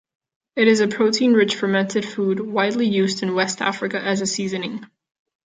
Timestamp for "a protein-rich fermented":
0.79-2.03